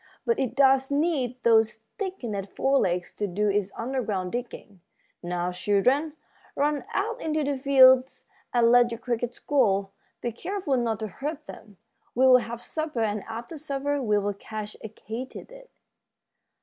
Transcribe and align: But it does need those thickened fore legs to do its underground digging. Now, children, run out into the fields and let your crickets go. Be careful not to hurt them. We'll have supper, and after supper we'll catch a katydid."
But 0.25 0.39
it 0.39 0.55
does 0.55 0.89
need 0.89 1.35
those 1.43 1.73
thickened 1.99 2.49
fore 2.55 2.79
legs 2.79 3.13
to 3.17 3.27
do 3.27 3.49
its 3.49 3.71
underground 3.75 4.31
digging. 4.31 4.81
Now, 5.21 5.51
children, 5.51 6.13
run 6.55 6.85
out 6.95 7.21
into 7.21 7.43
the 7.43 7.55
fields 7.55 8.25
and 8.51 8.71
let 8.71 8.89
your 8.89 8.97
crickets 8.97 9.37
go. 9.37 9.91
Be 10.21 10.31
careful 10.31 10.75
not 10.75 11.01
to 11.01 11.07
hurt 11.07 11.45
them. 11.45 11.77
We'll 12.15 12.37
have 12.37 12.63
supper, 12.63 13.01
and 13.01 13.21
after 13.25 13.59
supper 13.59 14.01
we'll 14.01 14.33
catch 14.33 14.75
a 14.83 14.89
katydid." 14.89 15.67